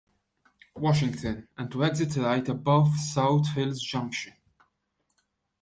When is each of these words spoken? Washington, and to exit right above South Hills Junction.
Washington, 0.75 1.47
and 1.59 1.71
to 1.71 1.83
exit 1.85 2.15
right 2.15 2.49
above 2.49 2.95
South 2.97 3.49
Hills 3.53 3.79
Junction. 3.79 4.33